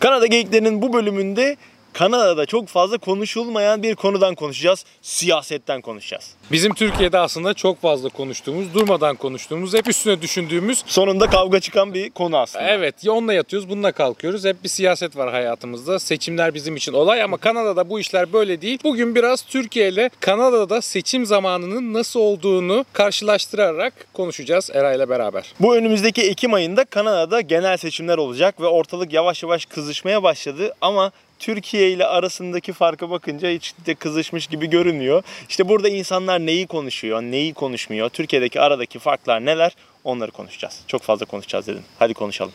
[0.00, 1.56] Kanada Geyiklerinin bu bölümünde
[1.92, 4.84] Kanada'da çok fazla konuşulmayan bir konudan konuşacağız.
[5.02, 6.34] Siyasetten konuşacağız.
[6.52, 12.10] Bizim Türkiye'de aslında çok fazla konuştuğumuz, durmadan konuştuğumuz, hep üstüne düşündüğümüz Sonunda kavga çıkan bir
[12.10, 12.68] konu aslında.
[12.68, 14.44] Evet ya onunla yatıyoruz bununla kalkıyoruz.
[14.44, 15.98] Hep bir siyaset var hayatımızda.
[15.98, 18.78] Seçimler bizim için olay ama Kanada'da bu işler böyle değil.
[18.84, 25.54] Bugün biraz Türkiye ile Kanada'da seçim zamanının nasıl olduğunu karşılaştırarak konuşacağız Era ile beraber.
[25.60, 31.12] Bu önümüzdeki Ekim ayında Kanada'da genel seçimler olacak ve ortalık yavaş yavaş kızışmaya başladı ama
[31.40, 35.22] Türkiye ile arasındaki farka bakınca hiç de kızışmış gibi görünüyor.
[35.48, 39.72] İşte burada insanlar neyi konuşuyor, neyi konuşmuyor, Türkiye'deki aradaki farklar neler
[40.04, 40.80] onları konuşacağız.
[40.86, 41.82] Çok fazla konuşacağız dedim.
[41.98, 42.52] Hadi konuşalım.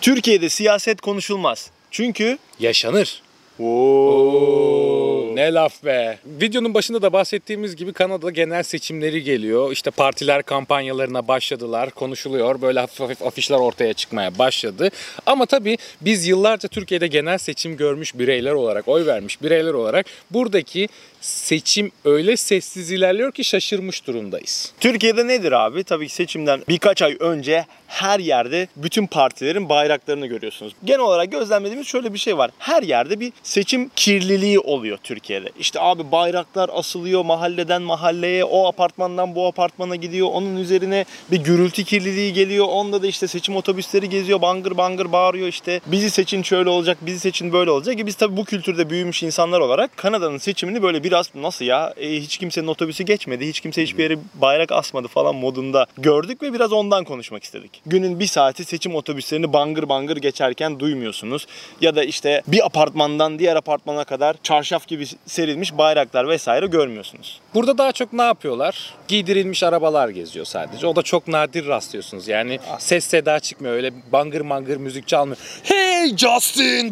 [0.00, 1.70] Türkiye'de siyaset konuşulmaz.
[1.90, 3.22] Çünkü Yaşanır.
[3.58, 5.13] Oo.
[5.34, 6.18] Ne laf be.
[6.26, 9.72] Videonun başında da bahsettiğimiz gibi Kanada'da genel seçimleri geliyor.
[9.72, 11.90] İşte partiler kampanyalarına başladılar.
[11.90, 12.62] Konuşuluyor.
[12.62, 14.90] Böyle hafif hafif afişler ortaya çıkmaya başladı.
[15.26, 20.88] Ama tabii biz yıllarca Türkiye'de genel seçim görmüş bireyler olarak, oy vermiş bireyler olarak buradaki
[21.24, 24.72] seçim öyle sessiz ilerliyor ki şaşırmış durumdayız.
[24.80, 25.84] Türkiye'de nedir abi?
[25.84, 30.72] Tabii ki seçimden birkaç ay önce her yerde bütün partilerin bayraklarını görüyorsunuz.
[30.84, 32.50] Genel olarak gözlemlediğimiz şöyle bir şey var.
[32.58, 35.50] Her yerde bir seçim kirliliği oluyor Türkiye'de.
[35.58, 40.28] İşte abi bayraklar asılıyor mahalleden mahalleye, o apartmandan bu apartmana gidiyor.
[40.32, 42.66] Onun üzerine bir gürültü kirliliği geliyor.
[42.68, 45.80] Onda da işte seçim otobüsleri geziyor, bangır bangır bağırıyor işte.
[45.86, 48.00] Bizi seçin şöyle olacak, bizi seçin böyle olacak.
[48.00, 52.10] E biz tabii bu kültürde büyümüş insanlar olarak Kanada'nın seçimini böyle biraz nasıl ya e,
[52.10, 56.72] hiç kimsenin otobüsü geçmedi, hiç kimse hiçbir yere bayrak asmadı falan modunda gördük ve biraz
[56.72, 57.82] ondan konuşmak istedik.
[57.86, 61.46] Günün bir saati seçim otobüslerini bangır bangır geçerken duymuyorsunuz.
[61.80, 67.40] Ya da işte bir apartmandan diğer apartmana kadar çarşaf gibi serilmiş bayraklar vesaire görmüyorsunuz.
[67.54, 68.94] Burada daha çok ne yapıyorlar?
[69.08, 70.86] Giydirilmiş arabalar geziyor sadece.
[70.86, 72.28] O da çok nadir rastlıyorsunuz.
[72.28, 73.74] Yani ses seda çıkmıyor.
[73.74, 75.38] Öyle bangır mangır müzik çalmıyor.
[75.62, 76.90] Hey Justin!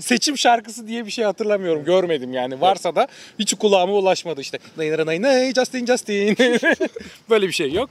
[0.00, 1.84] Seçim şarkısı diye bir şey hatırlamıyorum.
[1.84, 2.60] Görmedim yani.
[2.60, 3.06] Varsa da
[3.38, 4.58] hiç kulağıma ulaşmadı işte.
[4.76, 6.36] Nay nay Justin Justin.
[7.30, 7.90] Böyle bir şey yok.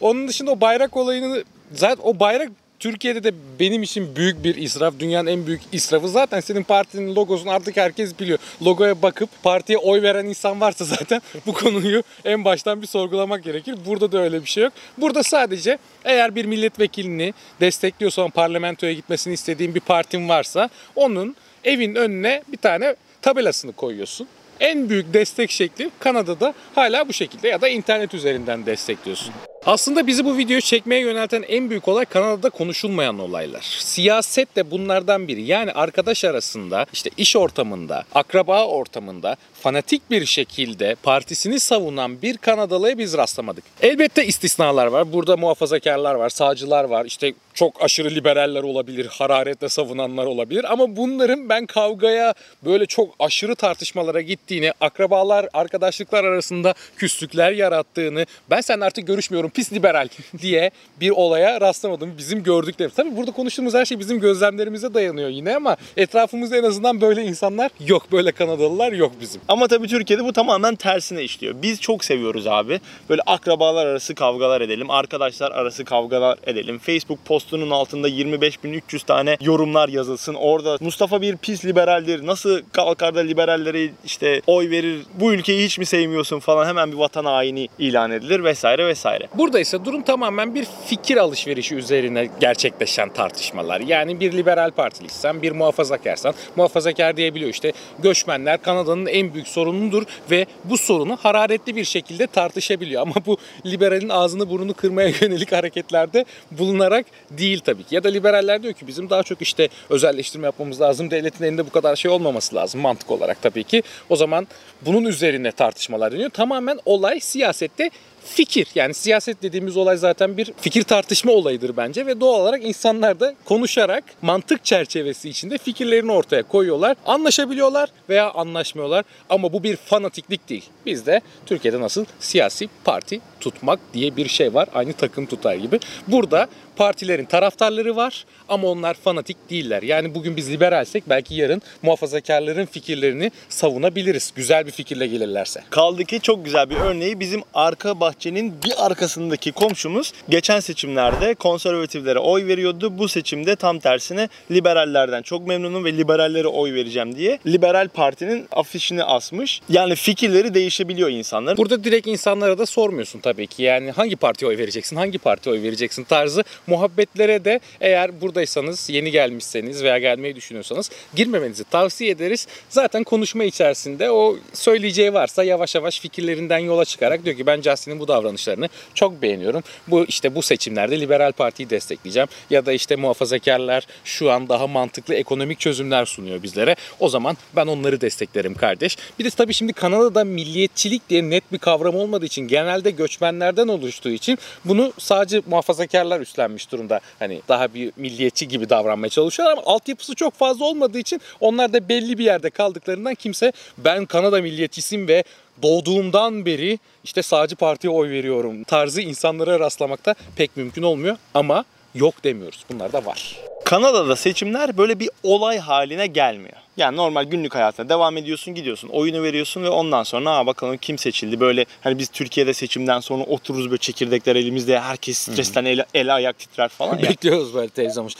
[0.00, 2.50] Onun dışında o bayrak olayını zaten o bayrak
[2.80, 4.94] Türkiye'de de benim için büyük bir israf.
[4.98, 6.08] Dünyanın en büyük israfı.
[6.08, 8.38] Zaten senin partinin logosunu artık herkes biliyor.
[8.62, 13.74] Logoya bakıp partiye oy veren insan varsa zaten bu konuyu en baştan bir sorgulamak gerekir.
[13.86, 14.72] Burada da öyle bir şey yok.
[14.98, 22.42] Burada sadece eğer bir milletvekilini destekliyorsan parlamentoya gitmesini istediğin bir partin varsa onun evin önüne
[22.48, 24.28] bir tane tabelasını koyuyorsun.
[24.60, 29.34] En büyük destek şekli Kanada'da hala bu şekilde ya da internet üzerinden destekliyorsun.
[29.66, 33.62] Aslında bizi bu videoyu çekmeye yönelten en büyük olay Kanada'da konuşulmayan olaylar.
[33.78, 35.42] Siyaset de bunlardan biri.
[35.42, 42.98] Yani arkadaş arasında, işte iş ortamında, akraba ortamında fanatik bir şekilde partisini savunan bir Kanadalıya
[42.98, 43.64] biz rastlamadık.
[43.82, 45.12] Elbette istisnalar var.
[45.12, 47.04] Burada muhafazakarlar var, sağcılar var.
[47.04, 50.72] İşte çok aşırı liberaller olabilir, hararetle savunanlar olabilir.
[50.72, 52.34] Ama bunların ben kavgaya
[52.64, 59.72] böyle çok aşırı tartışmalara gittiğini, akrabalar, arkadaşlıklar arasında küslükler yarattığını, ben seninle artık görüşmüyorum pis
[59.72, 60.08] liberal
[60.42, 62.14] diye bir olaya rastlamadım.
[62.18, 62.94] Bizim gördüklerimiz.
[62.96, 67.70] Tabii burada konuştuğumuz her şey bizim gözlemlerimize dayanıyor yine ama etrafımızda en azından böyle insanlar
[67.86, 68.12] yok.
[68.12, 69.40] Böyle Kanadalılar yok bizim.
[69.48, 71.54] Ama tabii Türkiye'de bu tamamen tersine işliyor.
[71.62, 72.80] Biz çok seviyoruz abi.
[73.10, 76.78] Böyle akrabalar arası kavgalar edelim, arkadaşlar arası kavgalar edelim.
[76.78, 80.34] Facebook postunun altında 25.300 tane yorumlar yazılsın.
[80.34, 82.26] Orada Mustafa bir pis liberaldir.
[82.26, 85.02] Nasıl kalkar da liberallere işte oy verir?
[85.14, 89.28] Bu ülkeyi hiç mi sevmiyorsun falan hemen bir vatan haini ilan edilir vesaire vesaire.
[89.38, 93.80] Burada ise durum tamamen bir fikir alışverişi üzerine gerçekleşen tartışmalar.
[93.80, 100.46] Yani bir liberal partiliysen, bir muhafazakarsan, muhafazakar diyebiliyor işte göçmenler Kanada'nın en büyük sorunudur ve
[100.64, 103.02] bu sorunu hararetli bir şekilde tartışabiliyor.
[103.02, 103.36] Ama bu
[103.66, 107.94] liberalin ağzını burnunu kırmaya yönelik hareketlerde bulunarak değil tabii ki.
[107.94, 111.10] Ya da liberaller diyor ki bizim daha çok işte özelleştirme yapmamız lazım.
[111.10, 113.82] Devletin elinde bu kadar şey olmaması lazım mantık olarak tabii ki.
[114.08, 114.46] O zaman
[114.82, 116.30] bunun üzerine tartışmalar dönüyor.
[116.30, 117.90] Tamamen olay siyasette
[118.26, 118.66] fikir.
[118.74, 123.34] Yani siyaset dediğimiz olay zaten bir fikir tartışma olayıdır bence ve doğal olarak insanlar da
[123.44, 126.96] konuşarak mantık çerçevesi içinde fikirlerini ortaya koyuyorlar.
[127.06, 130.64] Anlaşabiliyorlar veya anlaşmıyorlar ama bu bir fanatiklik değil.
[130.86, 134.68] Bizde Türkiye'de nasıl siyasi parti tutmak diye bir şey var.
[134.74, 135.80] Aynı takım tutar gibi.
[136.08, 139.82] Burada partilerin taraftarları var ama onlar fanatik değiller.
[139.82, 144.32] Yani bugün biz liberalsek belki yarın muhafazakarların fikirlerini savunabiliriz.
[144.36, 145.62] Güzel bir fikirle gelirlerse.
[145.70, 151.34] Kaldı ki çok güzel bir örneği bizim arka bahçe bahçenin bir arkasındaki komşumuz geçen seçimlerde
[151.34, 152.98] konservatiflere oy veriyordu.
[152.98, 159.04] Bu seçimde tam tersine liberallerden çok memnunum ve liberallere oy vereceğim diye Liberal Parti'nin afişini
[159.04, 159.60] asmış.
[159.68, 161.56] Yani fikirleri değişebiliyor insanların.
[161.56, 163.62] Burada direkt insanlara da sormuyorsun tabii ki.
[163.62, 169.10] Yani hangi partiye oy vereceksin, hangi partiye oy vereceksin tarzı muhabbetlere de eğer buradaysanız, yeni
[169.10, 172.46] gelmişseniz veya gelmeyi düşünüyorsanız girmemenizi tavsiye ederiz.
[172.68, 178.00] Zaten konuşma içerisinde o söyleyeceği varsa yavaş yavaş fikirlerinden yola çıkarak diyor ki ben Justin'in
[178.00, 179.62] bu davranışlarını çok beğeniyorum.
[179.86, 185.14] Bu işte bu seçimlerde Liberal Parti'yi destekleyeceğim ya da işte muhafazakarlar şu an daha mantıklı
[185.14, 186.76] ekonomik çözümler sunuyor bizlere.
[187.00, 188.96] O zaman ben onları desteklerim kardeş.
[189.18, 194.10] Bir de tabii şimdi Kanada'da milliyetçilik diye net bir kavram olmadığı için genelde göçmenlerden oluştuğu
[194.10, 197.00] için bunu sadece muhafazakarlar üstlenmiş durumda.
[197.18, 201.88] Hani daha bir milliyetçi gibi davranmaya çalışıyorlar ama altyapısı çok fazla olmadığı için onlar da
[201.88, 205.24] belli bir yerde kaldıklarından kimse ben Kanada milliyetçisiyim ve
[205.62, 211.64] doğduğumdan beri işte sağcı partiye oy veriyorum tarzı insanlara rastlamakta pek mümkün olmuyor ama
[211.94, 212.64] yok demiyoruz.
[212.70, 213.36] Bunlar da var.
[213.64, 216.65] Kanada'da seçimler böyle bir olay haline gelmiyor.
[216.76, 220.98] Yani normal günlük hayatına devam ediyorsun, gidiyorsun, oyunu veriyorsun ve ondan sonra ha bakalım kim
[220.98, 221.40] seçildi.
[221.40, 226.38] Böyle hani biz Türkiye'de seçimden sonra otururuz böyle çekirdekler elimizde herkes stresten el, el ayak
[226.38, 226.98] titrer falan.
[227.02, 228.10] Bekliyoruz böyle televizyon.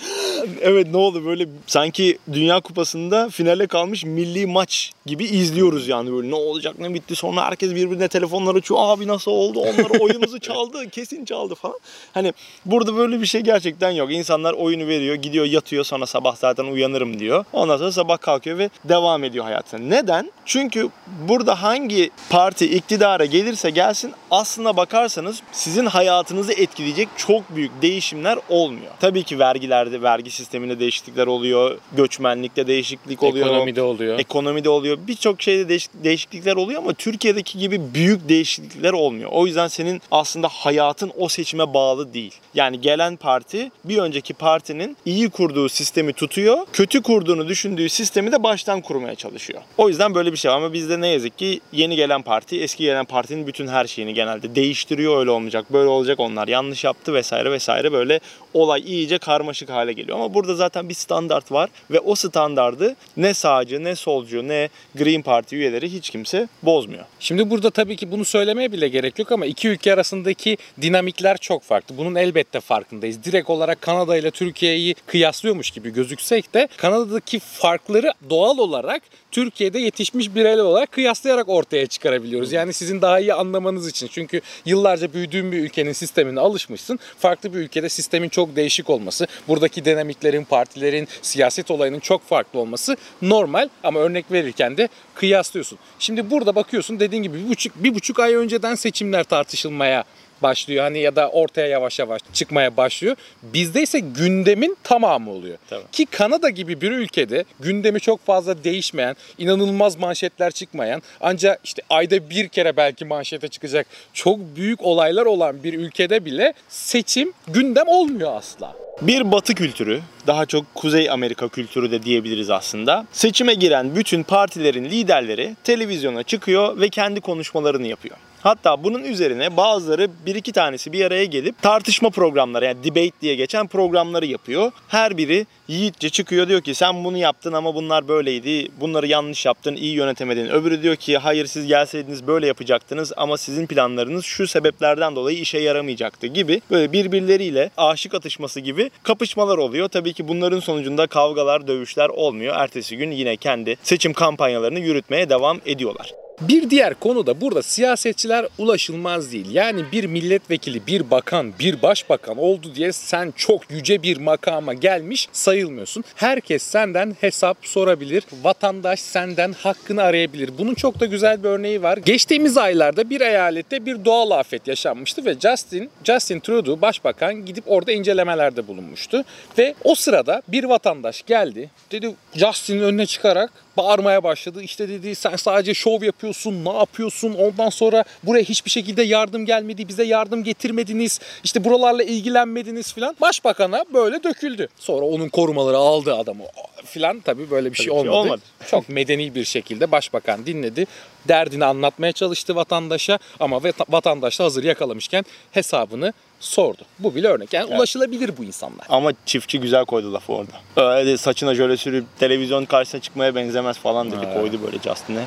[0.61, 6.31] Evet ne oldu böyle sanki Dünya Kupası'nda finale kalmış milli maç gibi izliyoruz yani böyle
[6.31, 10.91] ne olacak ne bitti sonra herkes birbirine telefonlar açıyor abi nasıl oldu onlar oyumuzu çaldı
[10.91, 11.79] kesin çaldı falan.
[12.15, 12.33] Hani
[12.65, 14.13] burada böyle bir şey gerçekten yok.
[14.13, 17.45] İnsanlar oyunu veriyor gidiyor yatıyor sonra sabah zaten uyanırım diyor.
[17.53, 19.81] Ondan sonra sabah kalkıyor ve devam ediyor hayatına.
[19.81, 20.33] Neden?
[20.45, 20.89] Çünkü
[21.29, 28.93] burada hangi parti iktidara gelirse gelsin aslına bakarsanız sizin hayatınızı etkileyecek çok büyük değişimler olmuyor.
[29.01, 33.47] Tabii ki vergilerde, vergi sisteminde değişiklikler oluyor, göçmenlikte değişiklik oluyor.
[33.47, 34.19] Ekonomide oluyor.
[34.19, 34.99] Ekonomide oluyor.
[35.07, 39.31] Birçok şeyde değiş- değişiklikler oluyor ama Türkiye'deki gibi büyük değişiklikler olmuyor.
[39.33, 42.35] O yüzden senin aslında hayatın o seçime bağlı değil.
[42.55, 48.43] Yani gelen parti bir önceki partinin iyi kurduğu sistemi tutuyor, kötü kurduğunu düşündüğü sistemi de
[48.43, 49.61] baştan kurmaya çalışıyor.
[49.79, 52.85] O yüzden böyle bir şey var ama bizde ne yazık ki yeni gelen parti eski
[52.85, 57.51] gelen partinin bütün her şeyini genelde değiştiriyor öyle olmayacak böyle olacak onlar yanlış yaptı vesaire
[57.51, 58.21] vesaire böyle
[58.55, 63.35] olay iyice karmaşık hale geliyor ama burada zaten bir standart var ve o standardı ne
[63.35, 67.05] sağcı ne solcu ne Green Party üyeleri hiç kimse bozmuyor.
[67.21, 71.63] Şimdi burada tabii ki bunu söylemeye bile gerek yok ama iki ülke arasındaki dinamikler çok
[71.63, 71.97] farklı.
[71.97, 73.25] Bunun elbette farkındayız.
[73.25, 80.35] Direkt olarak Kanada ile Türkiye'yi kıyaslıyormuş gibi gözüksek de Kanada'daki farkları doğal olarak Türkiye'de yetişmiş
[80.35, 82.53] bireyler olarak kıyaslayarak ortaya çıkarabiliyoruz.
[82.53, 84.09] Yani sizin daha iyi anlamanız için.
[84.13, 86.99] Çünkü yıllarca büyüdüğün bir ülkenin sistemine alışmışsın.
[87.19, 92.97] Farklı bir ülkede sistemin çok değişik olması, buradaki dinamiklerin, partilerin, siyaset olayının çok farklı olması
[93.23, 95.79] normal ama örnek verirken de kıyaslıyorsun.
[95.99, 100.05] Şimdi burada bakıyorsun dediğin gibi bir buçuk, bir buçuk ay önceden seçimler tartışılmaya
[100.43, 100.85] başlıyor.
[100.85, 103.17] Hani ya da ortaya yavaş yavaş çıkmaya başlıyor.
[103.43, 105.59] Bizde ise gündemin tamamı oluyor.
[105.71, 105.83] Tabii.
[105.93, 112.31] Ki Kanada gibi bir ülkede gündemi çok fazla değişmeyen, inanılmaz manşetler çıkmayan, ancak işte ayda
[112.31, 118.37] bir kere belki manşete çıkacak çok büyük olaylar olan bir ülkede bile seçim gündem olmuyor
[118.37, 118.75] asla.
[119.03, 123.07] Bir batı kültürü, daha çok Kuzey Amerika kültürü de diyebiliriz aslında.
[123.13, 128.17] Seçime giren bütün partilerin liderleri televizyona çıkıyor ve kendi konuşmalarını yapıyor.
[128.47, 133.35] Hatta bunun üzerine bazıları bir iki tanesi bir araya gelip tartışma programları yani debate diye
[133.35, 134.73] geçen programları yapıyor.
[134.89, 138.69] Her biri yiğitçe çıkıyor diyor ki sen bunu yaptın ama bunlar böyleydi.
[138.81, 140.49] Bunları yanlış yaptın, iyi yönetemedin.
[140.49, 145.59] Öbürü diyor ki hayır siz gelseydiniz böyle yapacaktınız ama sizin planlarınız şu sebeplerden dolayı işe
[145.59, 146.61] yaramayacaktı gibi.
[146.71, 149.89] Böyle birbirleriyle aşık atışması gibi kapışmalar oluyor.
[149.89, 152.57] Tabii ki bunların sonucunda kavgalar, dövüşler olmuyor.
[152.57, 156.26] Ertesi gün yine kendi seçim kampanyalarını yürütmeye devam ediyorlar.
[156.41, 159.51] Bir diğer konu da burada siyasetçiler ulaşılmaz değil.
[159.51, 165.29] Yani bir milletvekili, bir bakan, bir başbakan oldu diye sen çok yüce bir makama gelmiş
[165.33, 166.05] sayılmıyorsun.
[166.15, 168.25] Herkes senden hesap sorabilir.
[168.43, 170.51] Vatandaş senden hakkını arayabilir.
[170.59, 171.97] Bunun çok da güzel bir örneği var.
[171.97, 177.93] Geçtiğimiz aylarda bir eyalette bir doğal afet yaşanmıştı ve Justin Justin Trudeau başbakan gidip orada
[177.93, 179.25] incelemelerde bulunmuştu
[179.59, 181.71] ve o sırada bir vatandaş geldi.
[181.93, 184.63] Dedi Justin'in önüne çıkarak bağırmaya başladı.
[184.63, 187.35] İşte dedi sen sadece şov yapıyorsun, ne yapıyorsun?
[187.35, 191.21] Ondan sonra buraya hiçbir şekilde yardım gelmedi, bize yardım getirmediniz.
[191.45, 193.17] İşte buralarla ilgilenmediniz filan.
[193.21, 194.69] Başbakana böyle döküldü.
[194.79, 196.43] Sonra onun korumaları aldı adamı
[196.85, 198.11] filan tabii böyle bir şey şey olmadı.
[198.11, 198.43] olmadı.
[198.71, 200.87] Çok medeni bir şekilde başbakan dinledi.
[201.29, 206.83] Derdini anlatmaya çalıştı vatandaşa ama vat- vatandaş da hazır yakalamışken hesabını sordu.
[206.99, 207.53] Bu bile örnek.
[207.53, 208.87] Yani ulaşılabilir bu insanlar.
[208.89, 210.53] Ama çiftçi güzel koydu lafı orada.
[210.97, 214.29] Öyle de saçına jöle sürüp televizyon karşısına çıkmaya benzemez falan dedi.
[214.35, 215.25] Koydu böyle Justin'e.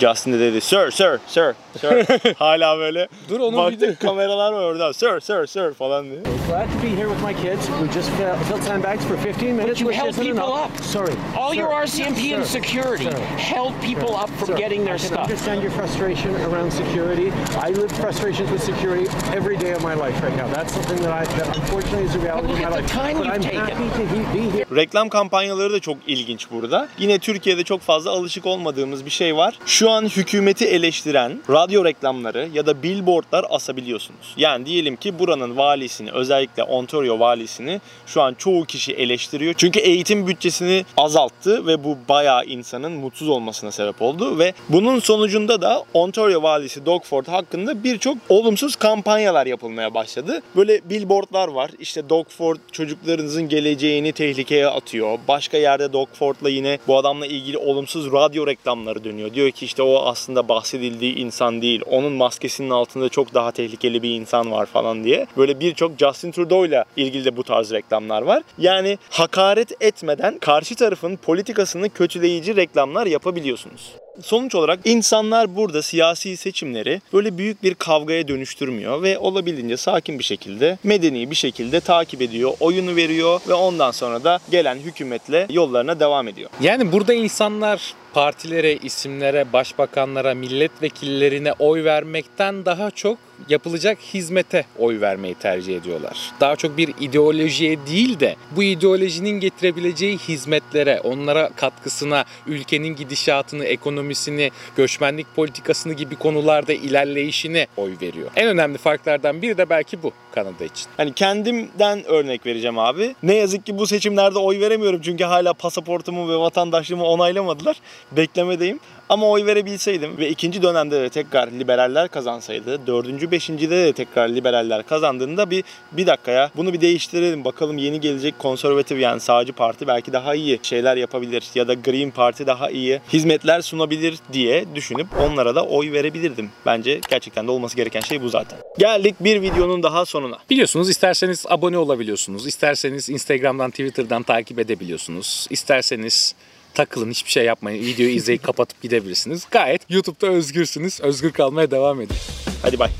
[0.00, 2.06] Justin de dedi sir sir sir sir.
[2.38, 6.20] Hala böyle Dur, onun baktık video- kameralar var orada sir sir sir falan diye.
[6.48, 7.66] Glad to be here with my kids.
[7.66, 9.80] We just fill, filled sandbags for 15 minutes.
[9.80, 10.64] you which held people enough.
[10.78, 10.84] up.
[10.84, 11.12] Sorry.
[11.38, 13.18] All Sir, your RCMP and sir, security sir,
[13.54, 15.18] held people up from sir, getting their I stuff.
[15.18, 17.30] understand your frustration around security.
[17.66, 20.46] I live frustrations with security every day of my life right now.
[20.54, 22.92] That's something that I that unfortunately is a reality look of my at the life.
[22.92, 23.60] time but you've I'm taken.
[23.60, 24.66] happy to be here.
[24.76, 26.88] Reklam kampanyaları da çok ilginç burada.
[26.98, 29.58] Yine Türkiye'de çok fazla alışık olmadığımız bir şey var.
[29.66, 34.34] Şu an hükümeti eleştiren radyo reklamları ya da billboardlar asabiliyorsunuz.
[34.36, 39.54] Yani diyelim ki buranın valisini özellikle Ontario valisini şu an çoğu kişi eleştiriyor.
[39.54, 45.62] Çünkü eğitim bütçesini azalttı ve bu bayağı insanın mutsuz olmasına sebep oldu ve bunun sonucunda
[45.62, 50.39] da Ontario valisi Doug Ford hakkında birçok olumsuz kampanyalar yapılmaya başladı.
[50.56, 51.70] Böyle billboardlar var.
[51.78, 55.18] İşte Doug Ford çocuklarınızın geleceğini tehlikeye atıyor.
[55.28, 59.34] Başka yerde Doug Ford'la yine bu adamla ilgili olumsuz radyo reklamları dönüyor.
[59.34, 61.82] Diyor ki işte o aslında bahsedildiği insan değil.
[61.86, 65.26] Onun maskesinin altında çok daha tehlikeli bir insan var falan diye.
[65.36, 68.42] Böyle birçok Justin Trudeau'yla ilgili de bu tarz reklamlar var.
[68.58, 73.92] Yani hakaret etmeden karşı tarafın politikasını kötüleyici reklamlar yapabiliyorsunuz.
[74.22, 80.24] Sonuç olarak insanlar burada siyasi seçimleri böyle büyük bir kavgaya dönüştürmüyor ve olabildiğince sakin bir
[80.24, 86.00] şekilde, medeni bir şekilde takip ediyor, oyunu veriyor ve ondan sonra da gelen hükümetle yollarına
[86.00, 86.50] devam ediyor.
[86.60, 95.34] Yani burada insanlar partilere, isimlere, başbakanlara, milletvekillerine oy vermekten daha çok yapılacak hizmete oy vermeyi
[95.34, 96.32] tercih ediyorlar.
[96.40, 104.50] Daha çok bir ideolojiye değil de bu ideolojinin getirebileceği hizmetlere, onlara katkısına, ülkenin gidişatını, ekonomisini,
[104.76, 108.30] göçmenlik politikasını gibi konularda ilerleyişine oy veriyor.
[108.36, 110.86] En önemli farklardan biri de belki bu Kanada için.
[110.96, 113.14] Hani kendimden örnek vereceğim abi.
[113.22, 117.76] Ne yazık ki bu seçimlerde oy veremiyorum çünkü hala pasaportumu ve vatandaşlığımı onaylamadılar.
[118.12, 118.80] Beklemedeyim.
[119.10, 124.86] Ama oy verebilseydim ve ikinci dönemde de tekrar liberaller kazansaydı, dördüncü, beşincide de tekrar liberaller
[124.86, 129.86] kazandığında bir bir dakika ya bunu bir değiştirelim bakalım yeni gelecek konservatif yani sağcı parti
[129.86, 135.06] belki daha iyi şeyler yapabilir ya da Green Parti daha iyi hizmetler sunabilir diye düşünüp
[135.20, 136.50] onlara da oy verebilirdim.
[136.66, 138.58] Bence gerçekten de olması gereken şey bu zaten.
[138.78, 140.38] Geldik bir videonun daha sonuna.
[140.50, 142.46] Biliyorsunuz isterseniz abone olabiliyorsunuz.
[142.46, 145.46] isterseniz Instagram'dan, Twitter'dan takip edebiliyorsunuz.
[145.50, 146.34] İsterseniz
[146.74, 147.84] takılın hiçbir şey yapmayın.
[147.84, 149.46] Videoyu izleyip kapatıp gidebilirsiniz.
[149.50, 151.00] Gayet YouTube'da özgürsünüz.
[151.00, 152.16] Özgür kalmaya devam edin.
[152.62, 152.90] Hadi bay.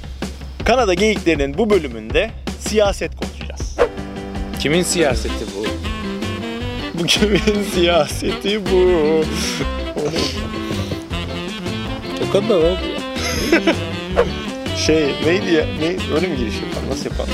[0.64, 3.76] Kanada geyiklerinin bu bölümünde siyaset konuşacağız.
[4.60, 5.66] Kimin siyaseti bu?
[7.00, 9.24] Bu kimin siyaseti bu?
[12.28, 12.78] O kadar.
[14.86, 15.66] Şey neydi ya?
[15.80, 16.90] Ne, öyle mi giriş yapalım?
[16.90, 17.30] Nasıl yapalım?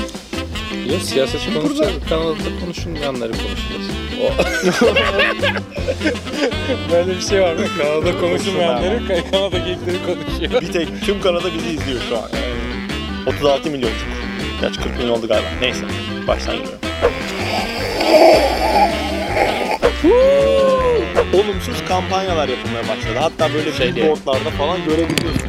[0.91, 1.91] Ya siyasetçi konuşacağız.
[2.09, 3.87] Kanada'da konuşulmayanları konuşacağız.
[6.91, 7.65] Böyle bir şey var mı?
[7.77, 9.01] Kanada konuşulmayanları
[9.31, 10.61] Kanada geyikleri konuşuyor.
[10.61, 12.29] Bir tek tüm Kanada bizi izliyor şu an.
[13.27, 13.91] 36 milyon.
[14.61, 15.47] Gerçi 40 milyon oldu galiba.
[15.61, 15.85] Neyse.
[16.27, 16.79] Baştan geliyorum.
[21.33, 23.17] Olumsuz kampanyalar yapılmaya başladı.
[23.19, 25.47] Hatta böyle Şey billboardlarda falan görebiliyorsun.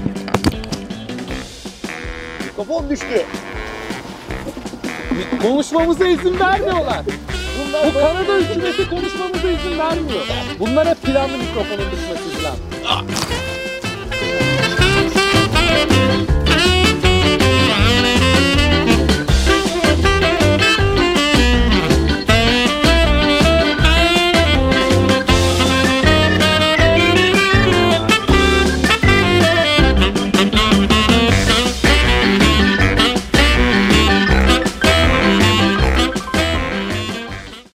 [2.47, 3.25] Mikrofon düştü.
[5.43, 7.03] Konuşmamıza izin vermiyorlar.
[7.87, 10.27] Bu Kanada hükümeti konuşmamıza izin vermiyor.
[10.59, 13.05] Bunlar hep planlı mikrofonun düşmesi falan.